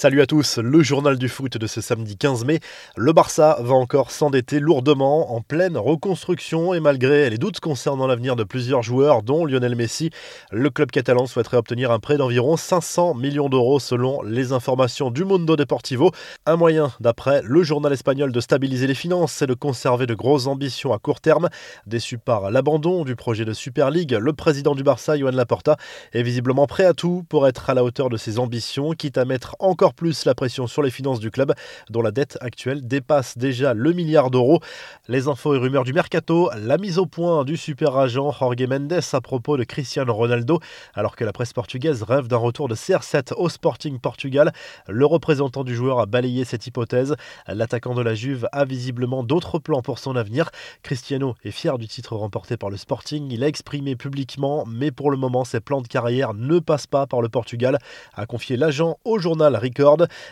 Salut 0.00 0.22
à 0.22 0.26
tous, 0.26 0.56
le 0.56 0.82
journal 0.82 1.18
du 1.18 1.28
foot 1.28 1.58
de 1.58 1.66
ce 1.66 1.82
samedi 1.82 2.16
15 2.16 2.46
mai. 2.46 2.60
Le 2.96 3.12
Barça 3.12 3.58
va 3.60 3.74
encore 3.74 4.12
s'endetter 4.12 4.58
lourdement 4.58 5.34
en 5.34 5.42
pleine 5.42 5.76
reconstruction 5.76 6.72
et 6.72 6.80
malgré 6.80 7.28
les 7.28 7.36
doutes 7.36 7.60
concernant 7.60 8.06
l'avenir 8.06 8.34
de 8.34 8.42
plusieurs 8.42 8.82
joueurs, 8.82 9.22
dont 9.22 9.44
Lionel 9.44 9.76
Messi, 9.76 10.08
le 10.52 10.70
club 10.70 10.90
catalan 10.90 11.26
souhaiterait 11.26 11.58
obtenir 11.58 11.90
un 11.90 11.98
prêt 11.98 12.16
d'environ 12.16 12.56
500 12.56 13.12
millions 13.12 13.50
d'euros 13.50 13.78
selon 13.78 14.22
les 14.22 14.52
informations 14.52 15.10
du 15.10 15.26
Mundo 15.26 15.54
Deportivo. 15.54 16.12
Un 16.46 16.56
moyen, 16.56 16.92
d'après 17.00 17.42
le 17.44 17.62
journal 17.62 17.92
espagnol, 17.92 18.32
de 18.32 18.40
stabiliser 18.40 18.86
les 18.86 18.94
finances, 18.94 19.32
c'est 19.32 19.46
de 19.46 19.52
conserver 19.52 20.06
de 20.06 20.14
grosses 20.14 20.46
ambitions 20.46 20.94
à 20.94 20.98
court 20.98 21.20
terme. 21.20 21.50
Déçu 21.84 22.16
par 22.16 22.50
l'abandon 22.50 23.04
du 23.04 23.16
projet 23.16 23.44
de 23.44 23.52
Super 23.52 23.90
League, 23.90 24.16
le 24.18 24.32
président 24.32 24.74
du 24.74 24.82
Barça, 24.82 25.18
Joan 25.18 25.36
Laporta, 25.36 25.76
est 26.14 26.22
visiblement 26.22 26.66
prêt 26.66 26.86
à 26.86 26.94
tout 26.94 27.22
pour 27.28 27.46
être 27.46 27.68
à 27.68 27.74
la 27.74 27.84
hauteur 27.84 28.08
de 28.08 28.16
ses 28.16 28.38
ambitions, 28.38 28.92
quitte 28.92 29.18
à 29.18 29.26
mettre 29.26 29.56
encore 29.58 29.89
plus 29.94 30.24
la 30.24 30.34
pression 30.34 30.66
sur 30.66 30.82
les 30.82 30.90
finances 30.90 31.20
du 31.20 31.30
club, 31.30 31.54
dont 31.88 32.02
la 32.02 32.10
dette 32.10 32.38
actuelle 32.40 32.86
dépasse 32.86 33.38
déjà 33.38 33.74
le 33.74 33.92
milliard 33.92 34.30
d'euros. 34.30 34.60
Les 35.08 35.28
infos 35.28 35.54
et 35.54 35.58
rumeurs 35.58 35.84
du 35.84 35.92
mercato, 35.92 36.50
la 36.56 36.78
mise 36.78 36.98
au 36.98 37.06
point 37.06 37.44
du 37.44 37.56
super 37.56 37.96
agent 37.96 38.30
Jorge 38.30 38.66
Mendes 38.68 39.00
à 39.12 39.20
propos 39.20 39.56
de 39.56 39.64
Cristiano 39.64 40.12
Ronaldo, 40.14 40.60
alors 40.94 41.16
que 41.16 41.24
la 41.24 41.32
presse 41.32 41.52
portugaise 41.52 42.02
rêve 42.02 42.28
d'un 42.28 42.36
retour 42.36 42.68
de 42.68 42.74
CR7 42.74 43.34
au 43.34 43.48
Sporting 43.48 43.98
Portugal. 43.98 44.52
Le 44.88 45.06
représentant 45.06 45.64
du 45.64 45.74
joueur 45.74 45.98
a 46.00 46.06
balayé 46.06 46.44
cette 46.44 46.66
hypothèse. 46.66 47.16
L'attaquant 47.48 47.94
de 47.94 48.02
la 48.02 48.14
Juve 48.14 48.48
a 48.52 48.64
visiblement 48.64 49.24
d'autres 49.24 49.58
plans 49.58 49.82
pour 49.82 49.98
son 49.98 50.16
avenir. 50.16 50.50
Cristiano 50.82 51.34
est 51.44 51.50
fier 51.50 51.78
du 51.78 51.88
titre 51.88 52.16
remporté 52.16 52.56
par 52.56 52.70
le 52.70 52.76
Sporting. 52.76 53.30
Il 53.30 53.42
a 53.42 53.48
exprimé 53.48 53.96
publiquement, 53.96 54.64
mais 54.66 54.90
pour 54.90 55.10
le 55.10 55.16
moment, 55.16 55.44
ses 55.44 55.60
plans 55.60 55.80
de 55.80 55.88
carrière 55.88 56.34
ne 56.34 56.58
passent 56.58 56.86
pas 56.86 57.06
par 57.06 57.22
le 57.22 57.28
Portugal, 57.28 57.78
a 58.14 58.26
confié 58.26 58.56
l'agent 58.56 58.98
au 59.04 59.18
journal 59.18 59.56
Rico 59.56 59.79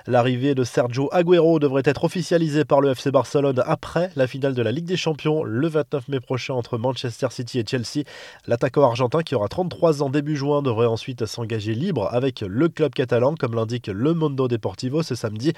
L'arrivée 0.07 0.55
de 0.55 0.63
Sergio 0.63 1.09
Agüero 1.13 1.59
devrait 1.59 1.83
être 1.85 2.05
officialisée 2.05 2.65
par 2.65 2.81
le 2.81 2.91
FC 2.91 3.11
Barcelone 3.11 3.63
après 3.65 4.11
la 4.15 4.27
finale 4.27 4.55
de 4.55 4.63
la 4.63 4.73
Ligue 4.73 4.85
des 4.85 4.97
Champions 4.97 5.43
le 5.43 5.69
29 5.69 6.09
mai 6.09 6.21
prochain 6.21 6.55
entre 6.55 6.77
Manchester 6.77 7.29
City 7.31 7.59
et 7.59 7.65
Chelsea. 7.67 8.05
L'attaquant 8.47 8.85
argentin 8.85 9.23
qui 9.23 9.35
aura 9.35 9.49
33 9.49 10.03
ans 10.03 10.11
début 10.11 10.37
juin 10.37 10.61
devrait 10.61 10.87
ensuite 10.87 11.25
s'engager 11.25 11.75
libre 11.75 12.09
avec 12.13 12.43
le 12.43 12.69
club 12.69 12.93
catalan 12.93 13.35
comme 13.35 13.55
l'indique 13.55 13.87
le 13.87 14.13
Mondo 14.13 14.49
Deportivo 14.49 15.03
ce 15.03 15.15
samedi. 15.15 15.53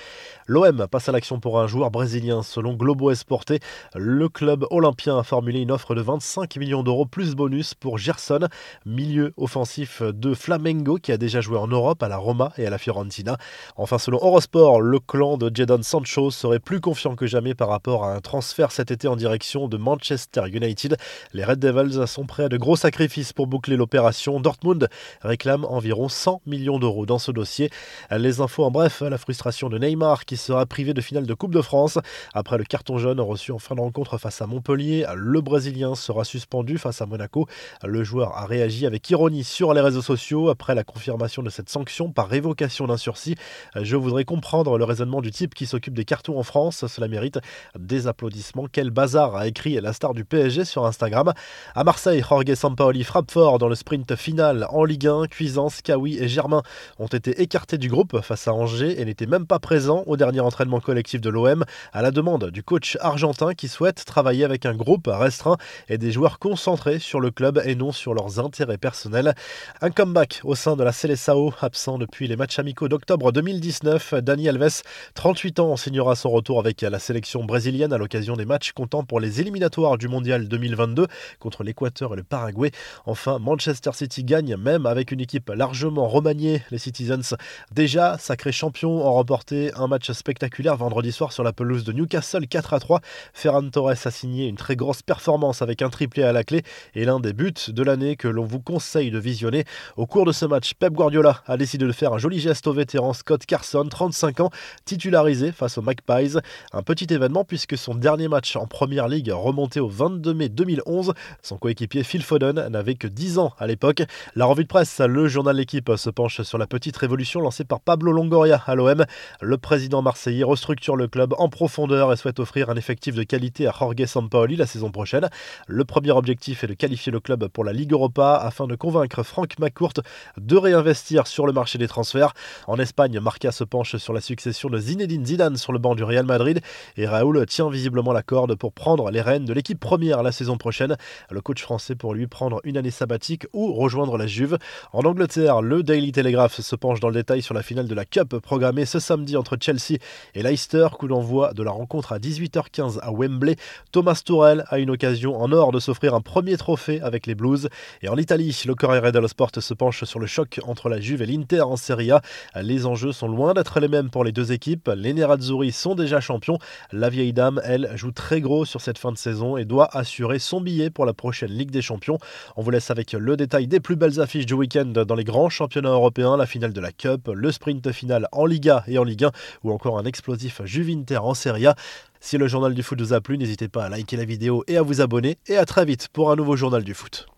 L'OM 0.47 0.87
passe 0.89 1.09
à 1.09 1.13
l'action 1.13 1.41
pour 1.41 1.61
un 1.61 1.67
joueur 1.67 1.91
brésilien 1.91 2.43
selon 2.43 2.75
Globo 2.75 3.11
Esporte. 3.11 3.53
Le 3.95 4.29
club 4.29 4.67
olympien 4.71 5.19
a 5.19 5.23
formulé 5.25 5.61
une 5.61 5.73
offre 5.73 5.95
de 5.95 6.01
25 6.01 6.57
millions 6.57 6.83
d'euros 6.83 7.07
plus 7.07 7.35
bonus 7.35 7.75
pour 7.75 7.99
Gerson, 7.99 8.49
milieu 8.87 9.33
offensif 9.37 10.03
de 10.03 10.35
Flamengo 10.35 10.99
qui 10.99 11.11
a 11.11 11.17
déjà 11.17 11.41
joué 11.41 11.59
en 11.59 11.67
Europe 11.67 12.03
à 12.03 12.09
la 12.09 12.17
Roma 12.17 12.53
et 12.57 12.67
à 12.67 12.71
la 12.71 12.79
Fiorentina. 12.79 13.37
Enfin, 13.77 13.99
selon 13.99 14.19
Eurosport, 14.19 14.81
le 14.81 14.99
clan 14.99 15.37
de 15.37 15.51
Jadon 15.53 15.83
Sancho 15.83 16.31
serait 16.31 16.59
plus 16.59 16.81
confiant 16.81 17.17
que 17.17 17.27
jamais 17.27 17.55
par 17.55 17.69
rapport 17.69 18.05
à 18.05 18.15
un 18.15 18.21
transfert 18.21 18.73
cet 18.73 18.91
été 18.91 19.09
en 19.09 19.17
direction 19.17 19.69
de 19.69 19.77
Manchester 19.77 20.43
United. 20.53 20.97
Les 21.33 21.45
Red 21.45 21.59
Devils 21.59 22.07
sont 22.07 22.27
prêts 22.27 22.45
à 22.45 22.49
de 22.49 22.57
gros 22.57 22.77
sacrifices 22.77 23.33
pour 23.33 23.47
boucler 23.47 23.77
l'opération. 23.77 24.41
Dortmund 24.41 24.89
réclame 25.23 25.65
environ 25.65 26.09
100 26.09 26.43
millions 26.47 26.79
d'euros 26.79 27.07
dans 27.07 27.19
ce 27.19 27.31
dossier. 27.31 27.71
Les 28.11 28.41
infos 28.41 28.65
en 28.65 28.71
bref, 28.71 29.01
la 29.03 29.19
frustration 29.19 29.69
de 29.69 29.79
Neymar 29.79 30.25
qui 30.25 30.37
sera 30.37 30.67
privé 30.67 30.95
de 30.95 31.01
finale 31.01 31.27
de 31.27 31.35
Coupe 31.35 31.55
de 31.55 31.63
France. 31.63 31.99
Après 32.35 32.59
le 32.59 32.65
carton 32.65 32.99
jaune 32.99 33.21
reçu 33.21 33.53
en 33.53 33.59
fin 33.59 33.75
de 33.75 33.81
rencontre 33.81 34.19
face 34.19 34.43
à 34.43 34.47
Montpellier, 34.47 35.07
le 35.15 35.41
Brésilien 35.41 35.95
sera 35.95 36.25
suspendu 36.25 36.79
face 36.79 37.01
à 37.01 37.07
Monaco. 37.07 37.47
Le 37.85 38.05
joueur 38.05 38.37
a 38.37 38.47
réagi 38.47 38.87
avec 38.87 39.09
ironie 39.11 39.45
sur 39.45 39.75
les 39.75 39.81
réseaux 39.81 40.03
sociaux 40.03 40.49
après 40.49 40.75
la 40.75 40.85
confirmation 40.85 41.43
de 41.43 41.51
cette 41.51 41.69
sanction 41.69 42.11
par 42.11 42.29
révocation 42.29 42.87
d'un 42.87 42.97
sursis. 42.97 43.37
Je 43.75 43.97
voudrais 43.97 44.25
comprendre 44.25 44.79
le 44.79 44.85
raisonnement 44.85 45.21
du 45.21 45.31
type 45.31 45.55
qui 45.55 45.67
s'occupe 45.67 45.95
des 45.95 46.05
cartons 46.05 46.39
en 46.39 46.43
France. 46.43 46.87
Cela 46.87 47.09
mérite 47.09 47.39
des 47.79 48.07
applaudissements. 48.07 48.67
Quel 48.71 48.91
bazar 48.91 49.37
a 49.37 49.47
écrit 49.47 49.81
la 49.81 49.93
star 49.93 50.15
du 50.15 50.25
PSG 50.25 50.65
sur 50.65 50.87
Instagram. 50.87 51.33
À 51.75 51.85
Marseille, 51.85 52.23
Jorge 52.27 52.55
Sampaoli 52.55 53.05
frappe 53.05 53.31
fort 53.31 53.59
dans 53.59 53.69
le 53.69 53.75
sprint 53.75 54.15
final 54.17 54.67
en 54.71 54.85
Ligue 54.85 55.07
1. 55.07 55.27
Cuisance, 55.27 55.83
Kawi 55.83 56.19
et 56.19 56.29
Germain 56.29 56.63
ont 56.99 57.07
été 57.07 57.41
écartés 57.43 57.79
du 57.79 57.89
groupe 57.89 58.21
face 58.21 58.49
à 58.49 58.55
Angers 58.55 59.01
et 59.01 59.05
n'étaient 59.05 59.27
même 59.27 59.47
pas 59.47 59.59
présents 59.59 60.05
au 60.07 60.17
dernier 60.17 60.41
entraînement 60.41 60.81
collectif 60.81 61.21
de 61.21 61.31
l'OM 61.31 61.65
à 61.93 62.03
la 62.03 62.11
demande 62.11 62.51
du 62.51 62.63
coach 62.63 62.97
argentin 63.01 63.55
qui 63.55 63.69
souhaite 63.69 64.05
travailler 64.05 64.45
avec 64.45 64.67
un 64.67 64.75
groupe 64.75 65.09
restreint 65.11 65.57
et 65.89 65.99
des 65.99 66.13
joueurs 66.13 66.39
concentrés 66.39 66.99
sur 66.99 67.21
le 67.21 67.31
club 67.31 67.61
et 67.65 67.75
non 67.75 67.93
sur 67.93 68.15
leurs 68.15 68.39
intérêts 68.39 68.79
personnels. 68.79 69.35
Un 69.81 69.91
comeback 69.91 70.41
au 70.45 70.55
sein 70.55 70.77
de 70.77 70.85
la 70.85 70.93
Seleção, 70.93 71.53
absent 71.61 71.99
depuis 71.99 72.29
les 72.29 72.37
matchs 72.37 72.59
amicaux 72.59 72.89
d'octobre 72.89 73.33
2000 73.33 73.50
2019, 73.51 74.15
Dani 74.23 74.49
Alves, 74.49 74.83
38 75.15 75.59
ans, 75.59 75.77
signera 75.77 76.15
son 76.15 76.31
retour 76.31 76.61
avec 76.61 76.83
la 76.83 77.01
sélection 77.01 77.43
brésilienne 77.43 77.93
à 77.93 77.99
l'occasion 77.99 78.37
des 78.37 78.45
matchs 78.45 78.71
comptant 78.71 79.03
pour 79.03 79.19
les 79.19 79.41
éliminatoires 79.41 79.99
du 79.99 80.07
Mondial 80.07 80.47
2022 80.47 81.09
contre 81.41 81.65
l'Équateur 81.65 82.13
et 82.13 82.17
le 82.17 82.23
Paraguay. 82.23 82.71
Enfin, 83.07 83.41
Manchester 83.41 83.91
City 83.93 84.23
gagne 84.23 84.57
même 84.57 84.87
avec 84.87 85.11
une 85.11 85.21
équipe 85.21 85.51
largement 85.51 86.07
remaniée. 86.07 86.63
Les 86.71 86.79
Citizens, 86.79 87.35
déjà 87.73 88.19
sacrés 88.19 88.53
champions, 88.53 89.05
ont 89.05 89.13
remporté 89.13 89.73
un 89.75 89.89
match 89.89 90.13
spectaculaire 90.13 90.77
vendredi 90.77 91.11
soir 91.11 91.33
sur 91.33 91.43
la 91.43 91.53
pelouse 91.53 91.83
de 91.83 91.93
Newcastle 91.93 92.47
4 92.47 92.75
à 92.75 92.79
3. 92.79 93.01
Ferran 93.35 93.69
Torres 93.69 94.07
a 94.07 94.11
signé 94.13 94.47
une 94.47 94.57
très 94.57 94.77
grosse 94.77 95.03
performance 95.03 95.61
avec 95.61 95.83
un 95.83 95.91
triplé 95.91 96.23
à 96.23 96.33
la 96.33 96.45
clé 96.45 96.63
et 96.95 97.05
l'un 97.05 97.19
des 97.19 97.33
buts 97.33 97.53
de 97.67 97.83
l'année 97.83 98.15
que 98.15 98.29
l'on 98.29 98.45
vous 98.45 98.61
conseille 98.61 99.11
de 99.11 99.19
visionner. 99.19 99.65
Au 99.97 100.07
cours 100.07 100.25
de 100.25 100.33
ce 100.33 100.47
match, 100.47 100.75
Pep 100.75 100.93
Guardiola 100.93 101.43
a 101.47 101.57
décidé 101.57 101.85
de 101.85 101.93
faire 101.93 102.13
un 102.13 102.19
joli 102.19 102.39
geste 102.39 102.69
au 102.69 102.73
vétéran 102.73 103.13
Scott 103.13 103.40
Carson, 103.47 103.87
35 103.89 104.41
ans, 104.41 104.51
titularisé 104.85 105.53
face 105.53 105.79
aux 105.79 105.83
Magpies. 105.83 106.37
Un 106.73 106.83
petit 106.83 107.07
événement 107.13 107.45
puisque 107.45 107.77
son 107.77 107.95
dernier 107.95 108.29
match 108.29 108.57
en 108.57 108.67
Première 108.67 109.09
Ligue 109.09 109.31
remonté 109.33 109.81
au 109.81 109.89
22 109.89 110.35
mai 110.35 110.49
2011. 110.49 111.15
Son 111.43 111.57
coéquipier 111.59 112.03
Phil 112.03 112.23
Foden 112.23 112.69
n'avait 112.69 112.95
que 112.95 113.07
10 113.07 113.39
ans 113.39 113.53
à 113.59 113.67
l'époque. 113.67 114.03
La 114.35 114.47
revue 114.47 114.65
de 114.65 114.69
presse, 114.69 115.01
le 115.01 115.29
journal 115.29 115.57
L'équipe 115.57 115.93
se 115.97 116.11
penche 116.11 116.43
sur 116.43 116.59
la 116.59 116.67
petite 116.67 116.97
révolution 116.97 117.41
lancée 117.41 117.65
par 117.65 117.81
Pablo 117.81 118.13
Longoria 118.13 118.63
à 118.67 118.75
l'OM. 118.75 119.05
Le 119.41 119.59
président 119.59 120.01
marseillais 120.01 120.45
restructure 120.45 120.97
le 120.97 121.07
club 121.07 121.35
en 121.39 121.49
profondeur 121.49 122.13
et 122.13 122.17
souhaite 122.17 122.41
offrir 122.41 122.71
un 122.71 122.77
effectif 122.77 123.15
de 123.15 123.23
qualité 123.23 123.67
à 123.67 123.75
Jorge 123.79 124.07
Sampaoli 124.07 124.57
la 124.57 124.67
saison 124.67 124.91
prochaine. 124.91 125.29
Le 125.67 125.85
premier 125.85 126.13
objectif 126.13 126.65
est 126.65 126.69
de 126.69 126.75
qualifier 126.75 127.13
le 127.13 127.21
club 127.21 127.49
pour 127.49 127.65
la 127.65 127.73
Ligue 127.73 127.93
Europa 127.93 128.37
afin 128.37 128.67
de 128.67 128.75
convaincre 128.75 129.23
Franck 129.23 129.59
McCourt 129.59 129.95
de 130.37 130.57
réinvestir 130.57 131.27
sur 131.27 131.47
le 131.47 131.53
marché 131.53 131.79
des 131.79 131.89
transferts. 131.89 132.33
En 132.67 132.79
Espagne, 132.79 133.21
Marca 133.31 133.53
se 133.53 133.63
penche 133.63 133.97
sur 133.97 134.13
la 134.13 134.21
succession 134.21 134.69
de 134.71 134.79
Zinedine 134.81 135.25
Zidane 135.25 135.57
sur 135.57 135.73
le 135.73 135.79
banc 135.79 135.95
du 135.95 136.03
Real 136.03 136.27
Madrid 136.27 136.61
et 136.97 137.07
Raoul 137.07 137.47
tient 137.47 137.71
visiblement 137.71 138.13
la 138.13 138.25
corde 138.25 138.57
pour 138.57 138.73
prendre 138.73 139.09
les 139.13 139.21
rênes 139.21 139.45
de 139.45 139.53
l'équipe 139.53 139.79
première 139.79 140.25
la 140.25 140.33
saison 140.33 140.57
prochaine. 140.57 140.97
Le 141.31 141.41
coach 141.41 141.63
français 141.63 141.95
pour 141.95 142.13
lui 142.13 142.27
prendre 142.27 142.61
une 142.65 142.77
année 142.77 142.91
sabbatique 142.91 143.47
ou 143.53 143.73
rejoindre 143.73 144.19
la 144.19 144.27
Juve. 144.27 144.59
En 144.93 145.05
Angleterre, 145.05 145.63
le 145.63 145.85
Daily 145.85 146.11
Telegraph 146.11 146.61
se 146.61 146.75
penche 146.75 146.99
dans 146.99 147.07
le 147.07 147.15
détail 147.15 147.41
sur 147.41 147.55
la 147.55 147.63
finale 147.63 147.87
de 147.87 147.95
la 147.95 148.05
Cup 148.05 148.37
programmée 148.39 148.85
ce 148.85 148.99
samedi 148.99 149.37
entre 149.37 149.57
Chelsea 149.61 150.01
et 150.35 150.43
Leicester, 150.43 150.89
coup 150.99 151.07
d'envoi 151.07 151.53
de 151.53 151.63
la 151.63 151.71
rencontre 151.71 152.13
à 152.13 152.19
18h15 152.19 152.99
à 152.99 153.13
Wembley. 153.13 153.55
Thomas 153.93 154.21
Tourel 154.25 154.65
a 154.71 154.81
une 154.81 154.91
occasion 154.91 155.41
en 155.41 155.53
or 155.53 155.71
de 155.71 155.79
s'offrir 155.79 156.15
un 156.15 156.21
premier 156.21 156.57
trophée 156.57 157.01
avec 157.01 157.29
les 157.29 157.37
Blues. 157.37 157.69
Et 158.03 158.09
en 158.09 158.17
Italie, 158.17 158.61
le 158.67 158.75
Corriere 158.75 159.13
dello 159.13 159.29
Sport 159.29 159.53
se 159.61 159.75
penche 159.75 160.03
sur 160.03 160.19
le 160.19 160.27
choc 160.27 160.59
entre 160.67 160.89
la 160.89 161.01
Juve 161.01 161.23
et 161.23 161.27
l'Inter 161.27 161.61
en 161.61 161.77
Serie 161.77 162.11
A. 162.11 162.23
Les 162.61 162.87
enjeux 162.87 163.13
sont 163.21 163.29
loin 163.29 163.53
d'être 163.53 163.81
les 163.81 163.89
mêmes 163.89 164.09
pour 164.09 164.25
les 164.25 164.33
deux 164.33 164.51
équipes. 164.51 164.91
Les 164.97 165.13
Nerazzurri 165.13 165.73
sont 165.73 165.95
déjà 165.95 166.21
champions. 166.21 166.59
La 166.91 167.11
vieille 167.11 167.35
dame, 167.35 167.61
elle, 167.65 167.91
joue 167.95 168.13
très 168.13 168.41
gros 168.41 168.65
sur 168.65 168.81
cette 168.81 168.97
fin 168.97 169.13
de 169.13 169.19
saison 169.19 169.59
et 169.59 169.67
doit 169.67 169.95
assurer 169.95 170.39
son 170.39 170.63
billet 170.63 170.89
pour 170.89 171.05
la 171.05 171.13
prochaine 171.13 171.51
Ligue 171.51 171.71
des 171.71 171.83
Champions. 171.83 172.19
On 172.57 172.63
vous 172.63 172.71
laisse 172.71 172.91
avec 172.91 173.13
le 173.13 173.37
détail 173.37 173.67
des 173.67 173.79
plus 173.79 173.97
belles 173.97 174.23
affiches 174.23 174.47
du 174.47 174.55
week-end 174.55 174.87
dans 174.87 175.15
les 175.15 175.25
grands 175.25 175.51
championnats 175.51 175.91
européens, 175.91 176.39
la 176.39 176.47
finale 176.47 176.73
de 176.73 176.81
la 176.81 176.93
Cup, 176.93 177.29
le 177.31 177.53
sprint 177.53 177.93
final 177.93 178.27
en 178.33 178.47
Liga 178.47 178.85
et 178.87 178.97
en 178.97 179.05
Ligue 179.05 179.25
1 179.25 179.33
ou 179.65 179.71
encore 179.71 179.99
un 179.99 180.05
explosif 180.07 180.63
Juvinter 180.65 181.19
en 181.19 181.35
Serie 181.35 181.67
A. 181.67 181.75
Si 182.21 182.39
le 182.39 182.49
journal 182.49 182.73
du 182.73 182.83
foot 182.83 182.99
vous 183.03 183.13
a 183.13 183.21
plu, 183.21 183.37
n'hésitez 183.37 183.69
pas 183.69 183.85
à 183.85 183.89
liker 183.91 184.17
la 184.17 184.25
vidéo 184.25 184.65
et 184.67 184.79
à 184.79 184.83
vous 184.83 185.03
abonner 185.03 185.37
et 185.47 185.59
à 185.59 185.67
très 185.67 185.85
vite 185.85 186.09
pour 186.09 186.31
un 186.31 186.37
nouveau 186.37 186.57
journal 186.57 186.85
du 186.85 186.95
foot. 186.95 187.29